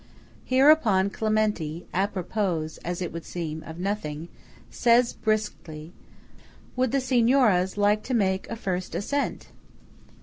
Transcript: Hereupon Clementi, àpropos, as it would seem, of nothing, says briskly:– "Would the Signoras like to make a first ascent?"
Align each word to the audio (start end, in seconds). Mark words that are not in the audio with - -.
Hereupon 0.45 1.11
Clementi, 1.11 1.85
àpropos, 1.93 2.79
as 2.83 3.03
it 3.03 3.13
would 3.13 3.23
seem, 3.23 3.61
of 3.61 3.77
nothing, 3.77 4.29
says 4.71 5.13
briskly:– 5.13 5.93
"Would 6.75 6.91
the 6.91 6.99
Signoras 6.99 7.77
like 7.77 8.01
to 8.05 8.15
make 8.15 8.49
a 8.49 8.55
first 8.55 8.95
ascent?" 8.95 9.49